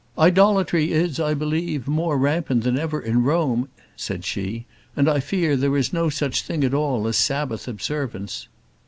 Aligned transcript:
"Idolatry 0.17 0.91
is, 0.91 1.19
I 1.19 1.35
believe, 1.35 1.87
more 1.87 2.17
rampant 2.17 2.63
than 2.63 2.75
ever 2.75 2.99
in 2.99 3.21
Rome," 3.21 3.69
said 3.95 4.25
she; 4.25 4.65
"and 4.95 5.07
I 5.07 5.19
fear 5.19 5.55
there 5.55 5.77
is 5.77 5.93
no 5.93 6.09
such 6.09 6.41
thing 6.41 6.63
at 6.63 6.73
all 6.73 7.05
as 7.07 7.17
Sabbath 7.17 7.67
observance." 7.67 8.47